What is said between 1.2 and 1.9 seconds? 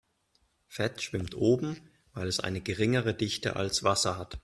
oben,